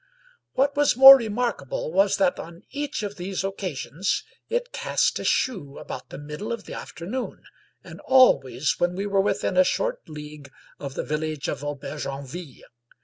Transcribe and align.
What 0.53 0.75
was 0.75 0.97
more 0.97 1.15
remarkable 1.15 1.93
was 1.93 2.17
that 2.17 2.39
on 2.39 2.63
each 2.71 3.03
of 3.03 3.17
these 3.17 3.43
occasions 3.43 4.23
it 4.49 4.71
cast 4.73 5.19
a 5.19 5.23
shoe 5.23 5.77
about 5.77 6.09
the 6.09 6.17
middle 6.17 6.51
of 6.51 6.63
the 6.63 6.73
afternopn, 6.73 7.43
and 7.83 7.99
always 7.99 8.79
when 8.79 8.95
we 8.95 9.05
were 9.05 9.21
within 9.21 9.57
a 9.57 9.63
short 9.63 10.09
league 10.09 10.49
of 10.79 10.95
the 10.95 11.03
village 11.03 11.47
of 11.47 11.63
Aubergenville. 11.63 12.63